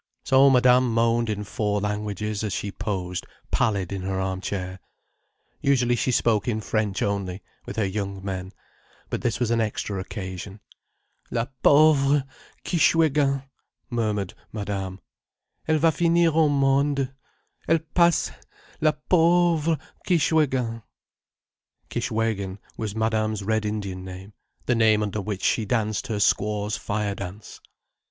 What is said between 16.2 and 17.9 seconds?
au monde. Elle